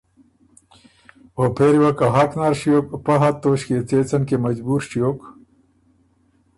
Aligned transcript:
او 1.37 1.43
پېری 1.55 1.79
وه 1.81 1.91
که 1.97 2.05
حق 2.15 2.31
نر 2.39 2.53
ݭیوک، 2.59 2.87
پۀ 3.05 3.13
حد 3.21 3.35
توݭکيې 3.41 3.79
څېڅن 3.87 4.21
کی 4.27 4.35
مجبور 4.45 4.81
ݭیوک 4.89 5.19